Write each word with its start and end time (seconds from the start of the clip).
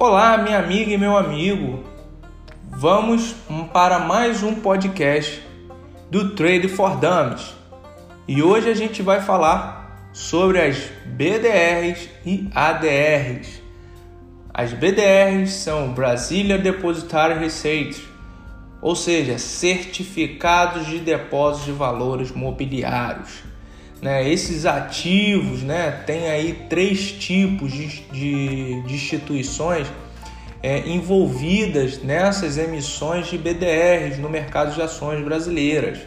Olá, 0.00 0.38
minha 0.38 0.60
amiga 0.60 0.92
e 0.92 0.96
meu 0.96 1.16
amigo. 1.16 1.82
Vamos 2.70 3.34
para 3.72 3.98
mais 3.98 4.44
um 4.44 4.54
podcast 4.54 5.42
do 6.08 6.36
Trade 6.36 6.68
for 6.68 6.96
Dummies. 7.00 7.52
E 8.28 8.40
hoje 8.40 8.70
a 8.70 8.74
gente 8.74 9.02
vai 9.02 9.20
falar 9.20 10.08
sobre 10.12 10.60
as 10.60 10.88
BDRs 11.04 12.08
e 12.24 12.48
ADRs. 12.54 13.60
As 14.54 14.72
BDRs 14.72 15.50
são 15.54 15.92
Brasília 15.92 16.58
Depositary 16.58 17.36
Receipts, 17.36 18.00
ou 18.80 18.94
seja, 18.94 19.36
certificados 19.36 20.86
de 20.86 21.00
depósito 21.00 21.64
de 21.64 21.72
valores 21.72 22.30
mobiliários. 22.30 23.42
Né? 24.00 24.28
Esses 24.28 24.64
ativos, 24.64 25.62
né, 25.62 26.02
tem 26.06 26.28
aí 26.28 26.66
três 26.68 27.12
tipos 27.12 27.72
de, 27.72 27.86
de, 28.12 28.82
de 28.82 28.94
instituições 28.94 29.88
é, 30.62 30.88
envolvidas 30.88 32.02
nessas 32.02 32.58
emissões 32.58 33.26
de 33.28 33.38
BDRs 33.38 34.18
no 34.18 34.28
mercado 34.28 34.74
de 34.74 34.80
ações 34.80 35.22
brasileiras. 35.24 35.98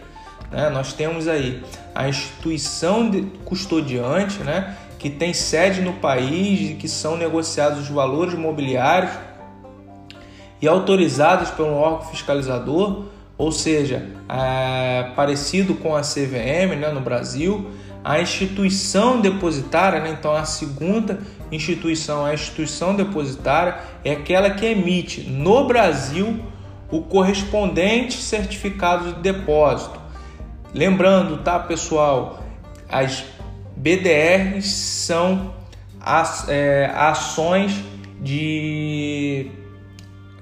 Né? 0.51 0.69
Nós 0.69 0.93
temos 0.93 1.27
aí 1.27 1.63
a 1.93 2.07
instituição 2.07 3.09
de 3.09 3.23
custodiante, 3.45 4.39
né, 4.39 4.75
que 4.97 5.09
tem 5.09 5.33
sede 5.33 5.81
no 5.81 5.93
país 5.93 6.71
e 6.71 6.73
que 6.75 6.87
são 6.87 7.17
negociados 7.17 7.79
os 7.79 7.89
valores 7.89 8.33
imobiliários 8.33 9.11
e 10.61 10.67
autorizados 10.67 11.49
pelo 11.49 11.73
órgão 11.73 12.07
fiscalizador, 12.07 13.05
ou 13.37 13.51
seja, 13.51 14.07
é, 14.29 15.11
parecido 15.15 15.73
com 15.73 15.95
a 15.95 16.01
CVM 16.01 16.75
né, 16.79 16.91
no 16.93 17.01
Brasil, 17.01 17.71
a 18.03 18.19
instituição 18.19 19.21
depositária, 19.21 19.99
né, 19.99 20.15
então 20.17 20.33
a 20.33 20.43
segunda 20.43 21.19
instituição, 21.51 22.25
a 22.25 22.33
instituição 22.33 22.95
depositária, 22.95 23.79
é 24.03 24.13
aquela 24.13 24.49
que 24.49 24.65
emite 24.65 25.21
no 25.21 25.65
Brasil 25.65 26.43
o 26.89 27.01
correspondente 27.01 28.21
certificado 28.21 29.13
de 29.13 29.21
depósito. 29.21 29.99
Lembrando, 30.73 31.37
tá, 31.43 31.59
pessoal, 31.59 32.43
as 32.89 33.23
BDRs 33.75 34.65
são 34.65 35.53
as, 35.99 36.47
é, 36.49 36.91
ações 36.95 37.73
de, 38.21 39.47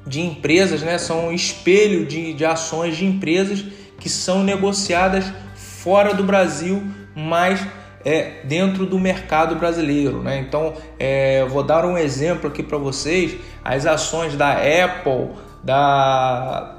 de 0.05 0.21
empresas, 0.21 0.81
né? 0.81 0.97
são 0.97 1.27
um 1.27 1.31
espelho 1.31 2.05
de, 2.05 2.33
de 2.33 2.45
ações 2.45 2.97
de 2.97 3.05
empresas 3.05 3.63
que 3.99 4.09
são 4.09 4.43
negociadas 4.43 5.31
fora 5.55 6.13
do 6.13 6.23
Brasil, 6.23 6.83
mas 7.15 7.65
é, 8.05 8.41
dentro 8.43 8.85
do 8.85 8.97
mercado 8.99 9.55
brasileiro. 9.55 10.21
Né? 10.21 10.39
Então, 10.39 10.73
é, 10.97 11.45
vou 11.45 11.63
dar 11.63 11.85
um 11.85 11.97
exemplo 11.97 12.49
aqui 12.49 12.63
para 12.63 12.77
vocês: 12.77 13.35
as 13.63 13.85
ações 13.85 14.35
da 14.35 14.51
Apple, 14.51 15.29
da 15.63 16.77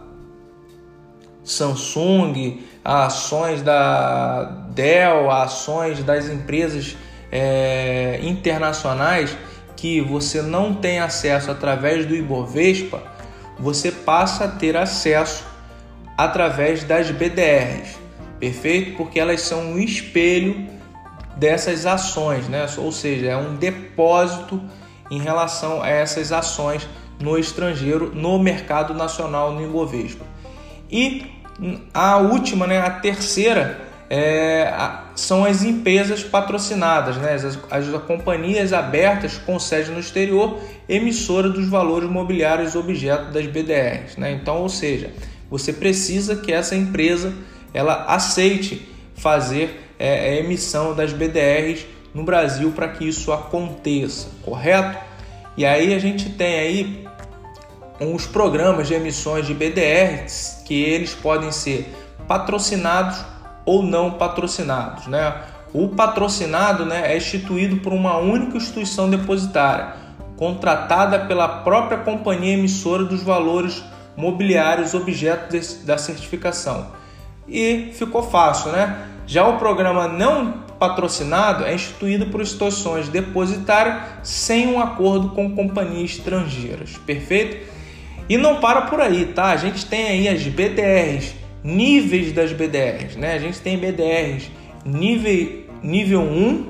Samsung, 1.44 2.62
ações 2.84 3.62
da 3.62 4.44
Dell, 4.70 5.30
ações 5.30 6.02
das 6.02 6.28
empresas 6.28 6.96
é, 7.30 8.20
internacionais 8.22 9.36
que 9.76 10.00
você 10.00 10.42
não 10.42 10.74
tem 10.74 11.00
acesso 11.00 11.50
através 11.50 12.04
do 12.04 12.14
Ibovespa, 12.14 13.02
você 13.58 13.90
passa 13.90 14.44
a 14.44 14.48
ter 14.48 14.76
acesso 14.76 15.44
através 16.16 16.84
das 16.84 17.10
BDRs, 17.10 17.98
perfeito? 18.40 18.96
Porque 18.96 19.20
elas 19.20 19.42
são 19.42 19.60
um 19.72 19.78
espelho 19.78 20.66
dessas 21.36 21.86
ações, 21.86 22.48
né? 22.48 22.66
ou 22.78 22.90
seja, 22.90 23.26
é 23.26 23.36
um 23.36 23.54
depósito 23.54 24.60
em 25.10 25.20
relação 25.20 25.82
a 25.82 25.88
essas 25.88 26.32
ações 26.32 26.88
no 27.20 27.38
estrangeiro, 27.38 28.12
no 28.14 28.38
mercado 28.38 28.94
nacional, 28.94 29.52
no 29.52 29.62
Ibovespa. 29.62 30.24
E 30.90 31.26
a 31.92 32.16
última, 32.16 32.66
né, 32.66 32.80
a 32.80 32.90
terceira, 32.90 33.80
é, 34.08 34.72
são 35.14 35.44
as 35.44 35.62
empresas 35.62 36.24
patrocinadas, 36.24 37.16
né, 37.16 37.34
as, 37.34 37.58
as 37.70 38.02
companhias 38.02 38.72
abertas 38.72 39.38
com 39.38 39.58
sede 39.58 39.90
no 39.90 40.00
exterior, 40.00 40.58
emissora 40.88 41.48
dos 41.48 41.68
valores 41.68 42.10
mobiliários 42.10 42.74
objeto 42.74 43.30
das 43.30 43.46
BDRs. 43.46 44.16
Né? 44.16 44.32
Então, 44.32 44.58
ou 44.58 44.68
seja, 44.68 45.10
você 45.48 45.72
precisa 45.72 46.36
que 46.36 46.52
essa 46.52 46.74
empresa 46.74 47.32
ela 47.72 48.04
aceite 48.04 48.88
fazer 49.14 49.94
é, 49.98 50.30
a 50.30 50.34
emissão 50.36 50.94
das 50.94 51.12
BDRs 51.12 51.86
no 52.14 52.24
Brasil 52.24 52.72
para 52.72 52.88
que 52.88 53.06
isso 53.06 53.32
aconteça, 53.32 54.28
correto? 54.42 54.98
E 55.56 55.64
aí 55.64 55.94
a 55.94 55.98
gente 55.98 56.30
tem 56.30 56.58
aí 56.58 57.08
os 58.00 58.26
programas 58.26 58.88
de 58.88 58.94
emissões 58.94 59.46
de 59.46 59.52
BDRs 59.52 60.62
que 60.64 60.82
eles 60.82 61.14
podem 61.14 61.52
ser 61.52 61.94
patrocinados 62.26 63.22
ou 63.64 63.82
não 63.82 64.12
patrocinados, 64.12 65.06
né? 65.06 65.42
O 65.72 65.88
patrocinado 65.88 66.84
né, 66.84 67.12
é 67.12 67.16
instituído 67.16 67.76
por 67.76 67.92
uma 67.92 68.16
única 68.18 68.56
instituição 68.56 69.08
depositária, 69.08 69.94
contratada 70.36 71.26
pela 71.26 71.46
própria 71.46 71.98
companhia 71.98 72.54
emissora 72.54 73.04
dos 73.04 73.22
valores 73.22 73.84
mobiliários 74.16 74.94
objeto 74.94 75.54
da 75.84 75.96
certificação. 75.96 76.88
E 77.48 77.90
ficou 77.94 78.22
fácil, 78.22 78.72
né? 78.72 79.06
Já 79.26 79.46
o 79.46 79.58
programa 79.58 80.08
não 80.08 80.64
patrocinado 80.80 81.64
é 81.64 81.74
instituído 81.74 82.26
por 82.26 82.40
instituições 82.40 83.08
depositárias 83.08 84.02
sem 84.22 84.66
um 84.66 84.80
acordo 84.80 85.28
com 85.30 85.54
companhias 85.54 86.12
estrangeiras. 86.12 86.96
Perfeito? 87.06 87.68
E 88.28 88.38
não 88.38 88.60
para 88.60 88.82
por 88.82 89.00
aí, 89.00 89.26
tá? 89.26 89.50
A 89.50 89.56
gente 89.56 89.84
tem 89.86 90.06
aí 90.06 90.28
as 90.28 90.42
BDRs, 90.42 91.34
níveis 91.62 92.32
das 92.32 92.52
BDRs, 92.52 93.16
né? 93.16 93.34
A 93.34 93.38
gente 93.38 93.60
tem 93.60 93.76
BDRs 93.76 94.50
nível, 94.84 95.64
nível 95.82 96.22
1 96.22 96.66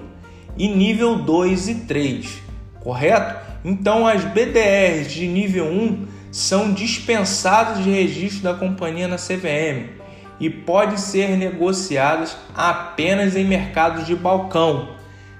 e 0.58 0.69
nível 0.69 1.16
2 1.16 1.69
e 1.69 1.75
3, 1.87 2.42
correto? 2.81 3.37
Então 3.64 4.06
as 4.06 4.25
BDRs 4.25 5.12
de 5.12 5.26
nível 5.26 5.66
1 5.66 6.06
são 6.32 6.72
dispensadas 6.72 7.82
de 7.84 7.91
registro 7.91 8.42
da 8.42 8.54
companhia 8.54 9.06
na 9.06 9.16
CVM 9.16 10.00
e 10.41 10.49
podem 10.49 10.97
ser 10.97 11.37
negociadas 11.37 12.37
apenas 12.56 13.37
em 13.37 13.45
mercados 13.45 14.06
de 14.06 14.17
balcão, 14.17 14.97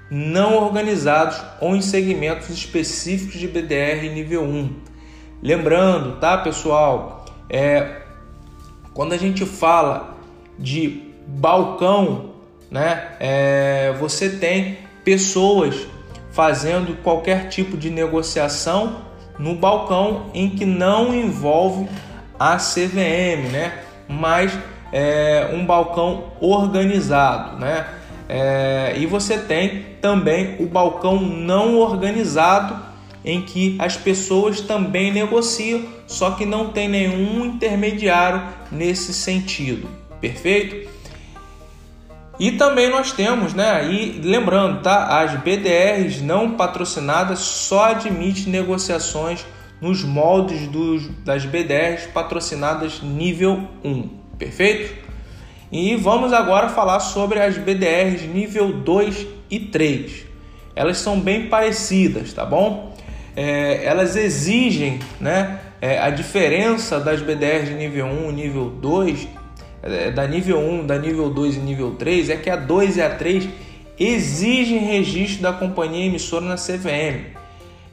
não 0.09 0.55
organizados 0.55 1.41
ou 1.59 1.75
em 1.75 1.81
segmentos 1.81 2.49
específicos 2.49 3.39
de 3.39 3.47
BDR 3.47 4.07
nível 4.13 4.43
1 4.43 4.91
Lembrando, 5.41 6.19
tá, 6.19 6.37
pessoal? 6.37 7.25
É, 7.49 8.01
quando 8.93 9.13
a 9.13 9.17
gente 9.17 9.43
fala 9.43 10.15
de 10.59 11.01
balcão, 11.25 12.35
né? 12.69 13.15
É, 13.19 13.93
você 13.99 14.29
tem 14.29 14.77
pessoas 15.03 15.87
fazendo 16.31 16.95
qualquer 17.01 17.49
tipo 17.49 17.75
de 17.75 17.89
negociação 17.89 19.01
no 19.39 19.55
balcão 19.55 20.29
em 20.33 20.51
que 20.51 20.65
não 20.65 21.13
envolve 21.13 21.89
a 22.39 22.57
CVM, 22.57 23.51
né? 23.51 23.79
Mas 24.07 24.55
é, 24.91 25.49
um 25.53 25.65
balcão 25.65 26.25
organizado, 26.39 27.57
né? 27.59 27.87
É, 28.27 28.93
e 28.97 29.05
você 29.05 29.37
tem 29.37 29.85
também 30.01 30.55
o 30.59 30.65
balcão 30.65 31.19
não 31.19 31.77
organizado 31.77 32.79
em 33.23 33.41
que 33.41 33.75
as 33.77 33.97
pessoas 33.97 34.61
também 34.61 35.11
negociam, 35.11 35.85
só 36.07 36.31
que 36.31 36.45
não 36.45 36.69
tem 36.69 36.87
nenhum 36.87 37.45
intermediário 37.45 38.41
nesse 38.71 39.13
sentido. 39.13 39.87
Perfeito? 40.19 40.89
E 42.39 42.53
também 42.53 42.89
nós 42.89 43.11
temos, 43.11 43.53
né? 43.53 43.85
E 43.91 44.19
lembrando, 44.23 44.81
tá? 44.81 45.21
As 45.21 45.39
BDRs 45.41 46.21
não 46.21 46.51
patrocinadas 46.51 47.39
só 47.39 47.91
admitem 47.91 48.47
negociações 48.47 49.45
nos 49.79 50.03
moldes 50.03 50.67
dos, 50.67 51.07
das 51.23 51.45
BDRs 51.45 52.07
patrocinadas 52.07 53.01
nível 53.01 53.67
1. 53.83 54.20
Perfeito? 54.45 54.95
E 55.71 55.95
vamos 55.95 56.33
agora 56.33 56.69
falar 56.69 56.99
sobre 56.99 57.39
as 57.39 57.57
BDRs 57.57 58.23
nível 58.23 58.73
2 58.73 59.27
e 59.49 59.59
3. 59.59 60.25
Elas 60.75 60.97
são 60.97 61.19
bem 61.19 61.47
parecidas, 61.47 62.33
tá 62.33 62.45
bom? 62.45 62.91
é, 63.35 63.85
elas 63.85 64.15
exigem 64.15 64.99
né, 65.19 65.59
é, 65.81 65.99
a 65.99 66.09
diferença 66.09 66.99
das 66.99 67.21
BDRs 67.21 67.69
de 67.69 67.75
nível 67.75 68.05
1 68.05 68.29
e 68.29 68.33
nível 68.33 68.69
2, 68.69 69.27
é, 69.83 70.11
da 70.11 70.27
nível 70.27 70.59
1, 70.59 70.85
da 70.85 70.97
nível 70.97 71.29
2 71.29 71.55
e 71.55 71.59
nível 71.59 71.95
3, 71.95 72.29
é 72.29 72.37
que 72.37 72.49
a 72.49 72.55
2 72.55 72.97
e 72.97 73.01
a 73.01 73.09
3 73.09 73.49
exigem 73.99 74.79
registro 74.79 75.43
da 75.43 75.53
companhia 75.53 76.05
emissora 76.05 76.45
na 76.45 76.55
CVM. 76.55 77.37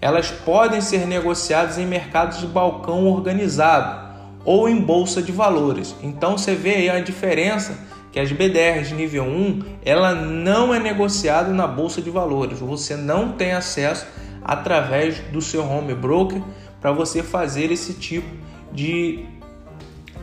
Elas 0.01 0.31
podem 0.31 0.81
ser 0.81 1.07
negociadas 1.07 1.77
em 1.77 1.87
mercados 1.87 2.41
de 2.41 2.47
balcão 2.47 3.07
organizado 3.07 4.08
ou 4.45 4.69
em 4.69 4.81
bolsa 4.81 5.23
de 5.23 5.33
valores. 5.33 5.95
Então 6.03 6.39
você 6.39 6.55
vê 6.55 6.75
aí 6.75 6.91
a 6.91 7.01
diferença 7.01 7.79
que 8.11 8.19
as 8.19 8.33
BDRs 8.33 8.93
nível 8.93 9.25
1 9.25 9.63
ela 9.85 10.15
não 10.15 10.75
é 10.75 10.79
negociada 10.79 11.53
na 11.53 11.67
bolsa 11.67 12.01
de 12.01 12.11
valores. 12.11 12.59
Você 12.59 12.97
não 12.97 13.33
tem 13.33 13.53
acesso 13.53 14.07
através 14.45 15.19
do 15.33 15.41
seu 15.41 15.63
home 15.69 15.95
broker 15.95 16.41
para 16.81 16.93
você 16.93 17.23
fazer 17.23 17.71
esse 17.71 17.95
tipo 17.95 18.29
de, 18.73 19.27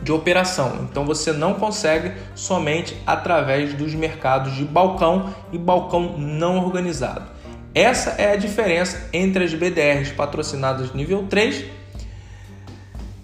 de 0.02 0.10
operação. 0.10 0.86
Então 0.90 1.04
você 1.04 1.32
não 1.32 1.54
consegue 1.54 2.12
somente 2.34 2.96
através 3.06 3.74
dos 3.74 3.94
mercados 3.94 4.56
de 4.56 4.64
balcão 4.64 5.34
e 5.52 5.58
balcão 5.58 6.18
não 6.18 6.58
organizado. 6.58 7.36
Essa 7.74 8.10
é 8.12 8.32
a 8.32 8.36
diferença 8.36 9.08
entre 9.12 9.44
as 9.44 9.52
BDRs 9.52 10.10
patrocinadas 10.10 10.94
nível 10.94 11.26
3 11.28 11.66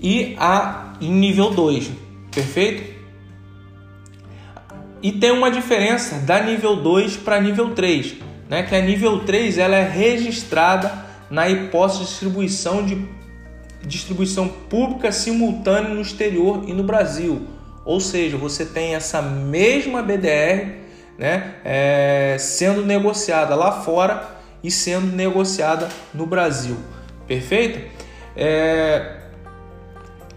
e 0.02 0.34
a 0.38 0.94
nível 1.00 1.50
2, 1.50 1.90
perfeito? 2.34 2.92
E 5.02 5.12
tem 5.12 5.30
uma 5.30 5.50
diferença 5.50 6.16
da 6.20 6.40
nível 6.42 6.76
2 6.76 7.16
para 7.18 7.40
nível 7.40 7.74
3, 7.74 8.16
né? 8.48 8.62
que 8.62 8.74
a 8.74 8.80
nível 8.80 9.20
3 9.20 9.58
ela 9.58 9.76
é 9.76 9.88
registrada 9.88 10.92
na 11.30 11.48
hipótese 11.48 12.00
de 12.00 12.06
distribuição 12.06 12.84
de 12.84 13.22
distribuição 13.84 14.46
pública 14.46 15.10
simultânea 15.10 15.92
no 15.92 16.00
exterior 16.00 16.64
e 16.68 16.72
no 16.72 16.84
Brasil. 16.84 17.48
Ou 17.84 17.98
seja, 17.98 18.36
você 18.36 18.64
tem 18.64 18.94
essa 18.94 19.20
mesma 19.20 20.02
BDR 20.02 20.82
né, 21.18 21.54
é, 21.64 22.36
sendo 22.38 22.84
negociada 22.86 23.56
lá 23.56 23.82
fora 23.82 24.36
e 24.62 24.70
sendo 24.70 25.16
negociada 25.16 25.88
no 26.14 26.26
Brasil. 26.26 26.76
Perfeito? 27.26 27.80
É, 28.36 29.21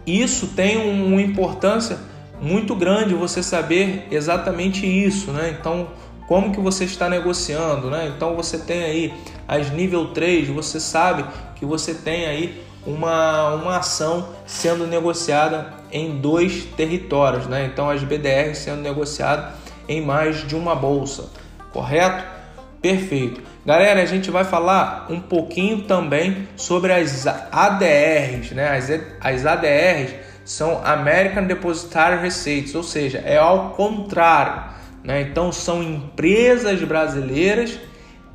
isso 0.06 0.48
tem 0.48 0.78
uma 0.78 1.22
importância 1.22 1.98
muito 2.42 2.76
grande 2.76 3.14
você 3.14 3.42
saber 3.42 4.08
exatamente 4.12 4.86
isso, 4.86 5.32
né? 5.32 5.56
Então, 5.60 5.88
como 6.28 6.52
que 6.52 6.60
você 6.60 6.86
está 6.86 7.10
negociando, 7.10 7.90
né? 7.90 8.12
Então 8.16 8.36
você 8.36 8.58
tem 8.58 8.84
aí 8.84 9.14
as 9.48 9.72
nível 9.72 10.08
3, 10.08 10.50
você 10.50 10.80
sabe 10.80 11.26
que 11.56 11.66
você 11.66 11.94
tem 11.94 12.26
aí 12.26 12.64
uma, 12.86 13.54
uma 13.56 13.78
ação 13.78 14.30
sendo 14.46 14.86
negociada 14.86 15.74
em 15.92 16.18
dois 16.18 16.66
territórios, 16.66 17.48
né? 17.48 17.66
Então 17.66 17.90
as 17.90 18.04
BDRs 18.04 18.60
sendo 18.60 18.82
negociadas 18.82 19.54
em 19.88 20.02
mais 20.02 20.48
de 20.48 20.56
uma 20.56 20.76
bolsa, 20.76 21.30
correto? 21.72 22.24
Perfeito. 22.82 23.42
Galera, 23.66 24.04
a 24.04 24.06
gente 24.06 24.30
vai 24.30 24.44
falar 24.44 25.08
um 25.10 25.20
pouquinho 25.20 25.86
também 25.86 26.48
sobre 26.56 26.94
as 26.94 27.26
ADRs, 27.26 28.52
né? 28.52 28.78
As, 28.78 28.92
as 29.20 29.44
ADRs 29.44 30.14
são 30.46 30.86
American 30.86 31.46
Depositary 31.46 32.22
Receipts, 32.22 32.76
ou 32.76 32.84
seja, 32.84 33.24
é 33.26 33.38
ao 33.38 33.72
contrário, 33.72 34.66
né? 35.04 35.22
Então 35.22 35.52
são 35.52 35.82
empresas 35.82 36.80
brasileiras 36.84 37.80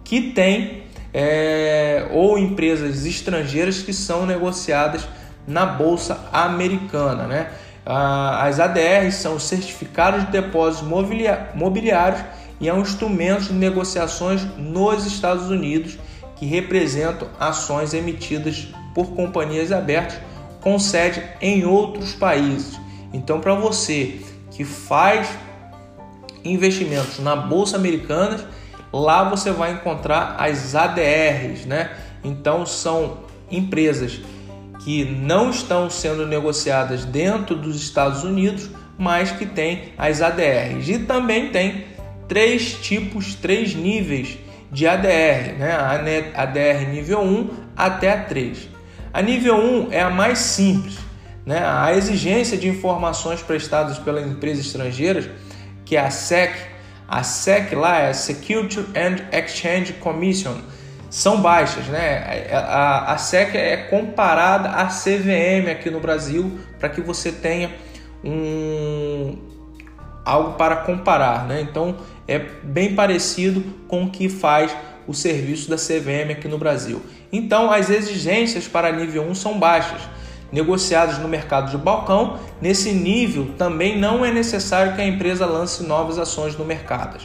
que 0.02 0.32
têm 0.32 0.82
é, 1.14 2.08
ou 2.10 2.36
empresas 2.36 3.06
estrangeiras 3.06 3.82
que 3.82 3.92
são 3.92 4.26
negociadas 4.26 5.06
na 5.46 5.64
bolsa 5.64 6.28
americana, 6.32 7.28
né? 7.28 7.50
As 7.86 8.58
ADRs 8.58 9.14
são 9.14 9.38
certificados 9.38 10.26
de 10.26 10.32
depósitos 10.32 10.88
mobiliários 11.54 12.20
e 12.60 12.68
é 12.68 12.74
um 12.74 12.82
instrumento 12.82 13.44
de 13.44 13.54
negociações 13.54 14.44
nos 14.58 15.06
Estados 15.06 15.48
Unidos 15.48 15.98
que 16.36 16.46
representam 16.46 17.28
ações 17.38 17.94
emitidas 17.94 18.68
por 18.94 19.12
companhias 19.14 19.72
abertas 19.72 20.18
com 20.60 20.78
sede 20.78 21.22
em 21.40 21.64
outros 21.64 22.12
países. 22.12 22.78
Então, 23.12 23.40
para 23.40 23.54
você 23.54 24.20
que 24.50 24.64
faz 24.64 25.28
investimentos 26.44 27.18
na 27.18 27.34
bolsa 27.34 27.76
americana, 27.76 28.46
lá 28.92 29.28
você 29.28 29.50
vai 29.50 29.72
encontrar 29.72 30.36
as 30.38 30.74
ADRs, 30.74 31.66
né? 31.66 31.90
Então, 32.22 32.66
são 32.66 33.18
empresas 33.50 34.20
que 34.84 35.04
não 35.04 35.50
estão 35.50 35.90
sendo 35.90 36.26
negociadas 36.26 37.04
dentro 37.04 37.54
dos 37.54 37.76
Estados 37.76 38.24
Unidos, 38.24 38.70
mas 38.98 39.30
que 39.30 39.46
têm 39.46 39.92
as 39.96 40.20
ADRs. 40.22 40.88
E 40.88 40.98
também 41.00 41.50
tem 41.50 41.84
três 42.30 42.74
tipos, 42.74 43.34
três 43.34 43.74
níveis 43.74 44.38
de 44.70 44.86
ADR, 44.86 45.58
né? 45.58 45.72
A 45.72 46.42
ADR 46.42 46.88
nível 46.88 47.22
1 47.22 47.50
até 47.76 48.12
a 48.12 48.22
3. 48.22 48.68
A 49.12 49.20
nível 49.20 49.56
1 49.56 49.88
é 49.90 50.00
a 50.00 50.08
mais 50.08 50.38
simples, 50.38 50.96
né? 51.44 51.60
A 51.60 51.92
exigência 51.92 52.56
de 52.56 52.68
informações 52.68 53.42
prestadas 53.42 53.98
pelas 53.98 54.24
empresas 54.24 54.64
estrangeiras, 54.64 55.28
que 55.84 55.96
é 55.96 56.00
a 56.00 56.10
SEC, 56.10 56.54
a 57.08 57.24
SEC 57.24 57.74
lá 57.74 57.98
é 57.98 58.10
a 58.10 58.14
Security 58.14 58.78
and 58.94 59.16
Exchange 59.36 59.94
Commission, 59.94 60.54
são 61.10 61.40
baixas, 61.40 61.84
né? 61.86 62.48
A, 62.52 63.12
a 63.12 63.18
SEC 63.18 63.56
é 63.56 63.76
comparada 63.76 64.68
à 64.68 64.86
CVM 64.86 65.68
aqui 65.68 65.90
no 65.90 65.98
Brasil 65.98 66.60
para 66.78 66.88
que 66.90 67.00
você 67.00 67.32
tenha 67.32 67.72
um 68.22 69.49
algo 70.24 70.52
para 70.52 70.76
comparar, 70.76 71.46
né? 71.46 71.60
Então 71.60 71.96
é 72.26 72.38
bem 72.38 72.94
parecido 72.94 73.62
com 73.88 74.04
o 74.04 74.10
que 74.10 74.28
faz 74.28 74.74
o 75.06 75.14
serviço 75.14 75.68
da 75.68 75.76
CVM 75.76 76.30
aqui 76.30 76.46
no 76.46 76.58
Brasil. 76.58 77.02
Então 77.32 77.70
as 77.70 77.90
exigências 77.90 78.68
para 78.68 78.92
nível 78.92 79.24
1 79.24 79.34
são 79.34 79.58
baixas. 79.58 80.00
Negociados 80.52 81.18
no 81.18 81.28
mercado 81.28 81.70
de 81.70 81.78
balcão, 81.78 82.38
nesse 82.60 82.92
nível 82.92 83.54
também 83.56 83.98
não 83.98 84.24
é 84.24 84.32
necessário 84.32 84.94
que 84.94 85.00
a 85.00 85.06
empresa 85.06 85.46
lance 85.46 85.84
novas 85.84 86.18
ações 86.18 86.56
no 86.56 86.64
mercado. 86.64 87.18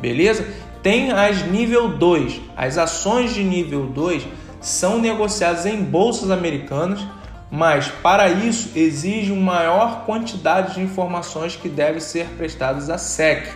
Beleza? 0.00 0.46
Tem 0.82 1.12
as 1.12 1.46
nível 1.46 1.88
2. 1.88 2.40
As 2.56 2.76
ações 2.76 3.32
de 3.32 3.42
nível 3.44 3.86
2 3.86 4.26
são 4.60 5.00
negociadas 5.00 5.66
em 5.66 5.82
bolsas 5.82 6.30
americanas, 6.30 7.00
mas 7.54 7.86
para 7.86 8.28
isso 8.28 8.70
exige 8.74 9.30
uma 9.30 9.54
maior 9.54 10.04
quantidade 10.04 10.74
de 10.74 10.80
informações 10.80 11.54
que 11.54 11.68
devem 11.68 12.00
ser 12.00 12.26
prestadas 12.36 12.90
à 12.90 12.98
SEC 12.98 13.46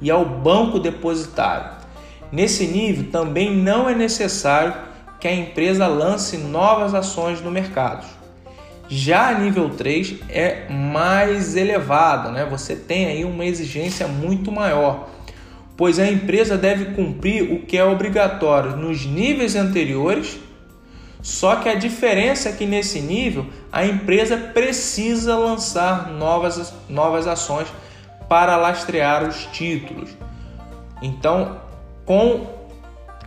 e 0.00 0.10
ao 0.10 0.24
banco 0.24 0.78
depositário. 0.78 1.70
Nesse 2.32 2.66
nível 2.66 3.10
também 3.12 3.54
não 3.54 3.86
é 3.86 3.94
necessário 3.94 4.72
que 5.20 5.28
a 5.28 5.34
empresa 5.34 5.86
lance 5.86 6.38
novas 6.38 6.94
ações 6.94 7.42
no 7.42 7.50
mercado. 7.50 8.06
Já 8.88 9.28
a 9.28 9.38
nível 9.38 9.68
3 9.68 10.20
é 10.30 10.68
mais 10.70 11.54
elevada, 11.54 12.30
né? 12.30 12.46
Você 12.46 12.74
tem 12.74 13.04
aí 13.04 13.24
uma 13.24 13.44
exigência 13.44 14.08
muito 14.08 14.50
maior 14.50 15.08
pois 15.76 15.98
a 15.98 16.06
empresa 16.06 16.56
deve 16.56 16.94
cumprir 16.94 17.52
o 17.52 17.60
que 17.60 17.76
é 17.76 17.84
obrigatório 17.84 18.76
nos 18.76 19.04
níveis 19.04 19.56
anteriores. 19.56 20.38
Só 21.22 21.56
que 21.56 21.68
a 21.68 21.76
diferença 21.76 22.48
é 22.48 22.52
que 22.52 22.66
nesse 22.66 23.00
nível 23.00 23.46
a 23.70 23.86
empresa 23.86 24.36
precisa 24.36 25.36
lançar 25.36 26.08
novas, 26.08 26.74
novas 26.88 27.28
ações 27.28 27.68
para 28.28 28.56
lastrear 28.56 29.22
os 29.28 29.46
títulos. 29.46 30.10
Então, 31.00 31.60
com, 32.04 32.46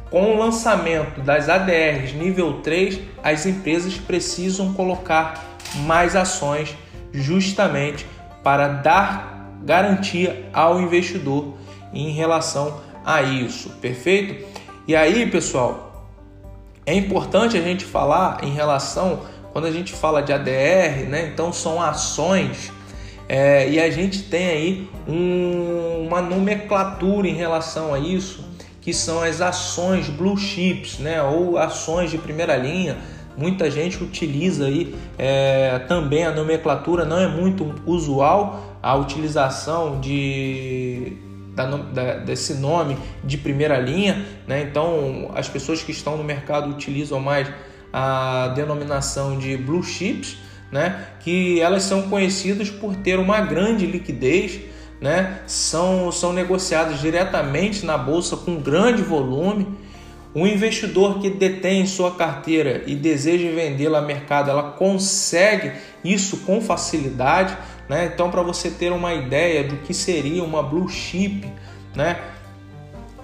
com 0.09 0.33
o 0.33 0.37
lançamento 0.37 1.21
das 1.21 1.47
ADRs 1.47 2.13
nível 2.13 2.61
3, 2.61 2.99
as 3.23 3.45
empresas 3.45 3.95
precisam 3.95 4.73
colocar 4.73 5.41
mais 5.85 6.15
ações 6.15 6.75
justamente 7.13 8.05
para 8.43 8.67
dar 8.67 9.35
garantia 9.63 10.49
ao 10.53 10.81
investidor 10.81 11.53
em 11.93 12.11
relação 12.11 12.81
a 13.05 13.21
isso, 13.21 13.69
perfeito? 13.81 14.45
E 14.87 14.95
aí, 14.95 15.29
pessoal, 15.29 15.84
é 16.85 16.93
importante 16.93 17.57
a 17.57 17.61
gente 17.61 17.83
falar 17.83 18.43
em 18.43 18.51
relação, 18.51 19.21
quando 19.51 19.65
a 19.65 19.71
gente 19.71 19.93
fala 19.93 20.21
de 20.21 20.31
ADR, 20.31 21.07
né? 21.09 21.29
Então 21.33 21.51
são 21.51 21.81
ações 21.81 22.71
é, 23.27 23.69
e 23.69 23.79
a 23.79 23.89
gente 23.89 24.23
tem 24.23 24.47
aí 24.47 24.89
um, 25.07 26.05
uma 26.07 26.21
nomenclatura 26.21 27.27
em 27.27 27.33
relação 27.33 27.93
a 27.93 27.99
isso, 27.99 28.45
que 28.81 28.93
são 28.93 29.21
as 29.21 29.41
ações 29.41 30.07
blue 30.09 30.37
chips, 30.37 30.99
né? 30.99 31.21
Ou 31.23 31.57
ações 31.57 32.11
de 32.11 32.17
primeira 32.17 32.55
linha. 32.55 32.97
Muita 33.35 33.69
gente 33.69 34.01
utiliza 34.01 34.67
aí 34.67 34.95
é, 35.17 35.79
também 35.87 36.23
a 36.23 36.31
nomenclatura, 36.31 37.03
não 37.03 37.19
é 37.19 37.27
muito 37.27 37.75
usual 37.85 38.77
a 38.81 38.95
utilização 38.95 39.99
de 39.99 41.17
da, 41.55 41.65
da, 41.65 42.15
desse 42.17 42.55
nome 42.55 42.97
de 43.23 43.37
primeira 43.37 43.79
linha, 43.79 44.25
né? 44.45 44.61
então 44.61 45.31
as 45.33 45.47
pessoas 45.47 45.81
que 45.81 45.91
estão 45.91 46.17
no 46.17 46.23
mercado 46.23 46.69
utilizam 46.69 47.19
mais 47.19 47.47
a 47.93 48.49
denominação 48.49 49.37
de 49.37 49.55
blue 49.55 49.81
chips, 49.81 50.37
né? 50.69 51.07
que 51.21 51.61
elas 51.61 51.83
são 51.83 52.03
conhecidas 52.03 52.69
por 52.69 52.95
ter 52.97 53.17
uma 53.17 53.39
grande 53.39 53.85
liquidez, 53.85 54.59
né? 54.99 55.39
são, 55.47 56.11
são 56.11 56.33
negociadas 56.33 56.99
diretamente 56.99 57.85
na 57.85 57.97
bolsa 57.97 58.35
com 58.35 58.57
grande 58.57 59.01
volume. 59.01 59.67
Um 60.35 60.45
investidor 60.45 61.19
que 61.19 61.29
detém 61.29 61.85
sua 61.85 62.11
carteira 62.11 62.83
e 62.85 62.93
deseja 62.93 63.49
vendê-la 63.51 63.99
ao 63.99 64.05
mercado, 64.05 64.49
ela 64.49 64.71
consegue 64.71 65.71
isso 66.03 66.39
com 66.39 66.59
facilidade. 66.59 67.57
Né? 67.87 68.09
Então, 68.13 68.31
para 68.31 68.41
você 68.41 68.69
ter 68.69 68.91
uma 68.91 69.13
ideia 69.13 69.63
do 69.63 69.77
que 69.77 69.93
seria 69.93 70.43
uma 70.43 70.63
blue 70.63 70.89
chip, 70.89 71.47
né? 71.95 72.19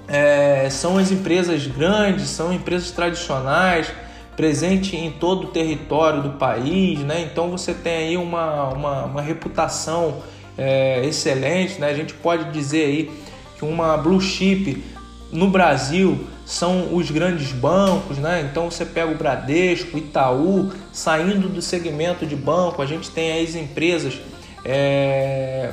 É, 0.07 0.69
são 0.69 0.97
as 0.97 1.11
empresas 1.11 1.65
grandes, 1.67 2.29
são 2.29 2.51
empresas 2.51 2.91
tradicionais, 2.91 3.91
presente 4.35 4.95
em 4.95 5.11
todo 5.11 5.45
o 5.45 5.47
território 5.47 6.21
do 6.21 6.31
país, 6.31 6.99
né? 6.99 7.21
Então 7.21 7.49
você 7.49 7.73
tem 7.73 7.93
aí 7.93 8.17
uma, 8.17 8.69
uma, 8.69 9.05
uma 9.05 9.21
reputação 9.21 10.21
é, 10.57 11.05
excelente, 11.05 11.79
né? 11.79 11.87
A 11.87 11.93
gente 11.93 12.13
pode 12.13 12.51
dizer 12.51 12.85
aí 12.85 13.11
que 13.57 13.63
uma 13.63 13.95
blue 13.97 14.19
chip 14.19 14.83
no 15.31 15.49
Brasil 15.49 16.19
são 16.45 16.93
os 16.93 17.09
grandes 17.09 17.51
bancos, 17.51 18.17
né? 18.17 18.41
Então 18.49 18.69
você 18.69 18.85
pega 18.85 19.11
o 19.11 19.15
Bradesco, 19.15 19.97
Itaú, 19.97 20.71
saindo 20.91 21.47
do 21.47 21.61
segmento 21.61 22.25
de 22.25 22.35
banco, 22.35 22.81
a 22.81 22.85
gente 22.85 23.09
tem 23.09 23.41
as 23.41 23.55
empresas 23.55 24.19
é, 24.65 25.71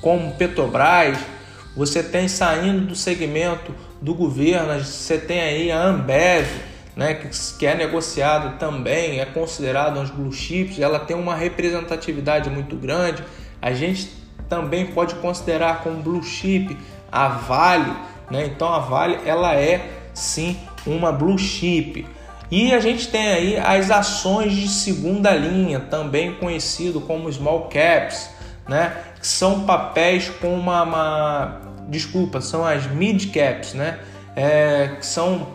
como 0.00 0.32
Petrobras, 0.34 1.18
você 1.76 2.02
tem 2.02 2.28
saindo 2.28 2.86
do 2.86 2.94
segmento 2.94 3.74
do 4.00 4.14
governo, 4.14 4.78
você 4.82 5.18
tem 5.18 5.40
aí 5.40 5.70
a 5.70 5.82
Ambev, 5.82 6.46
né, 6.94 7.14
que, 7.58 7.66
é 7.66 7.74
negociado 7.74 8.58
também, 8.58 9.20
é 9.20 9.24
considerado 9.24 9.98
uns 9.98 10.10
blue 10.10 10.32
chips, 10.32 10.78
ela 10.78 10.98
tem 10.98 11.16
uma 11.16 11.34
representatividade 11.34 12.50
muito 12.50 12.76
grande. 12.76 13.24
A 13.60 13.72
gente 13.72 14.12
também 14.48 14.86
pode 14.86 15.14
considerar 15.16 15.82
como 15.82 16.02
blue 16.02 16.22
chip 16.22 16.76
a 17.10 17.28
Vale, 17.28 17.92
né? 18.30 18.44
Então 18.46 18.68
a 18.68 18.78
Vale 18.80 19.18
ela 19.24 19.54
é 19.54 19.88
sim 20.12 20.58
uma 20.86 21.10
blue 21.10 21.38
chip. 21.38 22.06
E 22.52 22.74
a 22.74 22.80
gente 22.80 23.08
tem 23.08 23.28
aí 23.28 23.56
as 23.56 23.90
ações 23.90 24.52
de 24.52 24.68
segunda 24.68 25.30
linha, 25.30 25.80
também 25.80 26.34
conhecido 26.34 27.00
como 27.00 27.32
small 27.32 27.70
caps, 27.70 28.28
né? 28.68 28.94
Que 29.18 29.26
são 29.26 29.60
papéis 29.60 30.28
com 30.28 30.52
uma, 30.52 30.82
uma 30.82 31.60
desculpa, 31.88 32.42
são 32.42 32.62
as 32.62 32.86
mid 32.88 33.32
caps, 33.32 33.72
né? 33.72 34.00
É, 34.36 34.96
que 35.00 35.06
são 35.06 35.48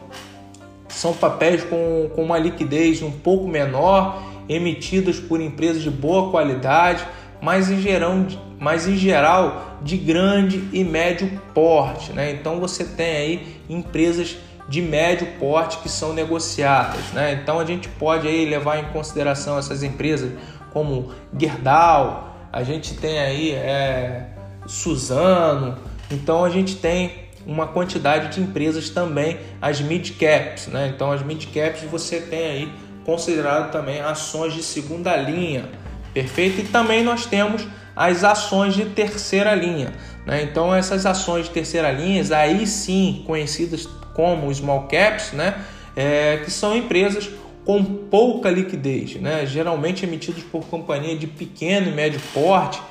são 0.89 1.13
papéis 1.13 1.63
com, 1.63 2.09
com 2.15 2.23
uma 2.23 2.39
liquidez 2.39 3.03
um 3.03 3.11
pouco 3.11 3.47
menor, 3.47 4.23
emitidas 4.49 5.19
por 5.19 5.39
empresas 5.39 5.83
de 5.83 5.91
boa 5.91 6.31
qualidade, 6.31 7.05
mas 7.39 7.69
em 7.69 7.79
geral, 7.79 8.25
mas 8.57 8.87
em 8.87 8.97
geral 8.97 9.77
de 9.83 9.97
grande 9.97 10.67
e 10.73 10.83
médio 10.83 11.39
porte. 11.53 12.11
Né? 12.11 12.31
Então 12.31 12.59
você 12.59 12.83
tem 12.83 13.17
aí 13.17 13.47
empresas 13.69 14.35
de 14.67 14.81
médio 14.81 15.27
porte 15.39 15.77
que 15.77 15.89
são 15.89 16.13
negociadas. 16.13 17.01
Né? 17.13 17.39
Então 17.41 17.59
a 17.59 17.65
gente 17.65 17.87
pode 17.87 18.27
aí 18.27 18.45
levar 18.45 18.79
em 18.79 18.85
consideração 18.85 19.57
essas 19.57 19.83
empresas 19.83 20.31
como 20.71 21.11
Gerdau, 21.37 22.35
a 22.51 22.63
gente 22.63 22.95
tem 22.95 23.19
aí 23.19 23.51
é, 23.51 24.27
Suzano, 24.65 25.77
então 26.11 26.43
a 26.43 26.49
gente 26.49 26.75
tem 26.75 27.27
uma 27.45 27.67
quantidade 27.67 28.35
de 28.35 28.41
empresas 28.41 28.89
também, 28.89 29.39
as 29.61 29.79
mid 29.79 30.11
caps, 30.17 30.67
né? 30.67 30.91
Então 30.93 31.11
as 31.11 31.23
mid 31.23 31.45
caps 31.53 31.81
você 31.83 32.19
tem 32.19 32.45
aí 32.45 32.73
considerado 33.05 33.71
também 33.71 34.01
ações 34.01 34.53
de 34.53 34.61
segunda 34.61 35.15
linha, 35.15 35.69
perfeito? 36.13 36.59
E 36.59 36.63
também 36.65 37.03
nós 37.03 37.25
temos 37.25 37.65
as 37.95 38.23
ações 38.23 38.75
de 38.75 38.85
terceira 38.85 39.55
linha, 39.55 39.93
né? 40.25 40.43
Então 40.43 40.75
essas 40.75 41.05
ações 41.05 41.45
de 41.45 41.51
terceira 41.51 41.89
linha, 41.91 42.21
aí 42.35 42.67
sim 42.67 43.23
conhecidas 43.25 43.87
como 44.17 44.53
small 44.53 44.87
caps, 44.87 45.31
né? 45.31 45.63
É, 45.95 46.41
que 46.43 46.51
são 46.51 46.75
empresas 46.75 47.29
com 47.63 47.83
pouca 47.83 48.49
liquidez, 48.49 49.15
né? 49.15 49.45
geralmente 49.45 50.05
emitidas 50.05 50.41
por 50.41 50.65
companhia 50.65 51.17
de 51.17 51.27
pequeno 51.27 51.89
e 51.89 51.91
médio 51.91 52.21
porte, 52.33 52.81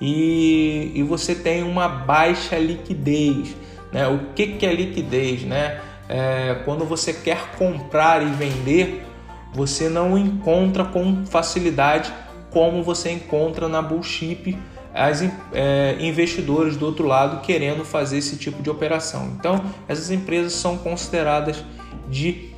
e, 0.00 0.90
e 0.92 1.02
você 1.04 1.36
tem 1.36 1.62
uma 1.62 1.86
baixa 1.86 2.58
liquidez. 2.58 3.54
Né? 3.92 4.08
O 4.08 4.32
que, 4.34 4.48
que 4.48 4.66
é 4.66 4.72
liquidez? 4.74 5.42
Né? 5.42 5.80
É, 6.08 6.56
quando 6.64 6.84
você 6.84 7.12
quer 7.12 7.52
comprar 7.56 8.22
e 8.22 8.30
vender, 8.30 9.04
você 9.52 9.88
não 9.88 10.18
encontra 10.18 10.84
com 10.84 11.24
facilidade 11.26 12.12
como 12.50 12.82
você 12.82 13.12
encontra 13.12 13.68
na 13.68 13.80
bullship 13.80 14.58
as 14.94 15.28
é, 15.52 15.96
investidores 15.98 16.76
do 16.76 16.86
outro 16.86 17.04
lado 17.04 17.40
querendo 17.42 17.84
fazer 17.84 18.18
esse 18.18 18.36
tipo 18.36 18.62
de 18.62 18.70
operação. 18.70 19.32
Então, 19.36 19.64
essas 19.88 20.12
empresas 20.12 20.52
são 20.52 20.78
consideradas 20.78 21.64
de, 22.08 22.50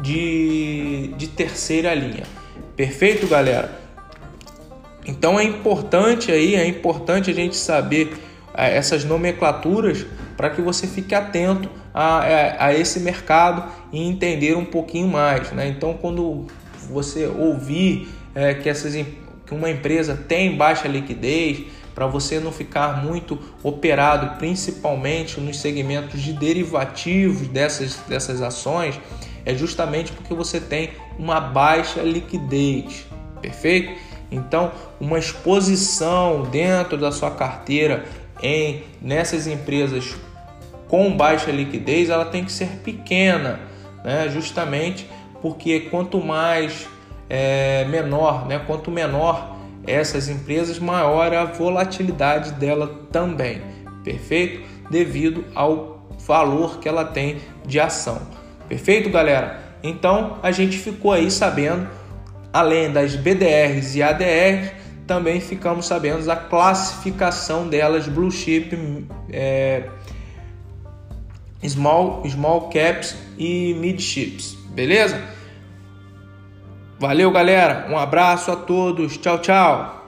de, 0.00 1.08
de 1.16 1.28
terceira 1.28 1.94
linha. 1.94 2.24
Perfeito, 2.74 3.26
galera? 3.26 3.82
Então 5.06 5.38
é 5.38 5.44
importante 5.44 6.32
aí, 6.32 6.54
é 6.54 6.66
importante 6.66 7.30
a 7.30 7.34
gente 7.34 7.56
saber 7.56 8.16
é, 8.54 8.76
essas 8.76 9.04
nomenclaturas 9.04 10.06
para 10.36 10.48
que 10.50 10.62
você 10.62 10.86
fique 10.86 11.14
atento 11.14 11.68
a, 11.92 12.18
a, 12.18 12.66
a, 12.66 12.74
esse 12.74 13.00
mercado 13.00 13.70
e 13.92 14.00
entender 14.00 14.56
um 14.56 14.64
pouquinho 14.64 15.08
mais. 15.08 15.50
Né? 15.52 15.68
Então, 15.68 15.94
quando 15.94 16.46
você 16.88 17.26
ouvir 17.26 18.08
é, 18.34 18.54
que, 18.54 18.68
essas, 18.68 18.94
que 19.52 19.58
uma 19.58 19.70
empresa 19.70 20.16
tem 20.16 20.56
baixa 20.56 20.88
liquidez, 20.88 21.64
para 21.94 22.06
você 22.06 22.40
não 22.40 22.50
ficar 22.50 23.04
muito 23.04 23.38
operado, 23.62 24.38
principalmente 24.38 25.38
nos 25.38 25.60
segmentos 25.60 26.22
de 26.22 26.32
derivativos 26.32 27.46
dessas, 27.48 27.96
dessas 28.08 28.40
ações, 28.40 28.98
é 29.44 29.54
justamente 29.54 30.10
porque 30.12 30.32
você 30.32 30.58
tem 30.58 30.90
uma 31.18 31.38
baixa 31.38 32.00
liquidez, 32.00 33.06
perfeito? 33.42 33.92
Então, 34.30 34.72
uma 34.98 35.18
exposição 35.18 36.44
dentro 36.44 36.96
da 36.96 37.12
sua 37.12 37.30
carteira 37.30 38.06
em 38.42 38.82
nessas 39.02 39.46
empresas 39.46 40.16
com 40.88 41.14
baixa 41.14 41.50
liquidez, 41.50 42.08
ela 42.08 42.24
tem 42.24 42.44
que 42.44 42.52
ser 42.52 42.68
pequena, 42.82 43.60
né? 44.02 44.28
justamente 44.30 45.06
porque 45.42 45.80
quanto 45.80 46.22
mais 46.22 46.86
é, 47.28 47.84
menor, 47.86 48.46
né? 48.46 48.58
quanto 48.66 48.90
menor 48.90 49.56
essas 49.86 50.28
empresas, 50.28 50.78
maior 50.78 51.34
a 51.34 51.44
volatilidade 51.44 52.52
dela 52.52 53.06
também, 53.10 53.60
perfeito? 54.04 54.62
Devido 54.90 55.44
ao 55.54 56.06
valor 56.26 56.78
que 56.78 56.88
ela 56.88 57.04
tem 57.04 57.40
de 57.66 57.80
ação, 57.80 58.20
perfeito, 58.68 59.10
galera? 59.10 59.60
Então 59.82 60.38
a 60.42 60.52
gente 60.52 60.78
ficou 60.78 61.12
aí 61.12 61.30
sabendo, 61.30 61.88
além 62.52 62.92
das 62.92 63.16
BDRs 63.16 63.96
e 63.96 64.02
ADRs, 64.02 64.72
também 65.06 65.40
ficamos 65.40 65.86
sabendo 65.86 66.30
a 66.30 66.36
classificação 66.36 67.68
delas 67.68 68.06
blue 68.06 68.30
chip, 68.30 68.76
é, 69.30 69.88
small, 71.68 72.22
small 72.28 72.68
caps 72.68 73.16
e 73.36 73.74
mid 73.74 74.00
chips, 74.00 74.56
beleza? 74.70 75.20
Valeu, 77.02 77.32
galera. 77.32 77.88
Um 77.90 77.98
abraço 77.98 78.52
a 78.52 78.54
todos. 78.54 79.18
Tchau, 79.18 79.40
tchau. 79.40 80.01